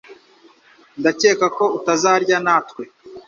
Ndakeka 0.99 1.45
ko 1.57 1.65
utazarya 1.77 2.37
natwe 2.45 2.83